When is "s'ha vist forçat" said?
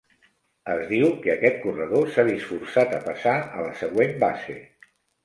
2.15-2.97